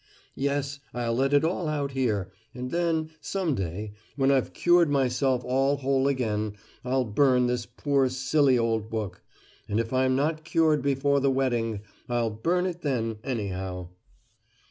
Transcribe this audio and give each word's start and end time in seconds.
Yes, 0.33 0.79
I'll 0.95 1.13
let 1.13 1.31
it 1.31 1.43
all 1.45 1.67
out 1.67 1.91
here, 1.91 2.31
and 2.55 2.71
then, 2.71 3.11
some 3.21 3.53
day, 3.53 3.91
when 4.15 4.31
I've 4.31 4.51
cured 4.51 4.89
myself 4.89 5.43
all 5.45 5.77
whole 5.77 6.07
again, 6.07 6.53
I'll 6.83 7.03
burn 7.05 7.45
this 7.45 7.67
poor, 7.67 8.09
silly 8.09 8.57
old 8.57 8.89
book. 8.89 9.21
And 9.69 9.79
if 9.79 9.93
I'm 9.93 10.15
not 10.15 10.43
cured 10.43 10.81
before 10.81 11.19
the 11.19 11.29
wedding, 11.29 11.81
I'll 12.09 12.31
burn 12.31 12.65
it 12.65 12.81
then, 12.81 13.17
anyhow. 13.23 13.89